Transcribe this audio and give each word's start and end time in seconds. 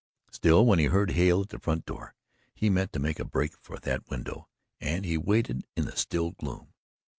Still, 0.31 0.65
when 0.65 0.79
he 0.79 0.85
heard 0.85 1.11
Hale 1.11 1.41
at 1.41 1.49
the 1.49 1.59
front 1.59 1.85
door, 1.85 2.15
he 2.55 2.71
meant 2.71 2.91
to 2.93 2.99
make 2.99 3.19
a 3.19 3.23
break 3.23 3.55
for 3.55 3.77
that 3.81 4.09
window, 4.09 4.49
and 4.79 5.05
he 5.05 5.15
waited 5.15 5.63
in 5.75 5.85
the 5.85 5.95
still 5.95 6.31
gloom. 6.31 6.73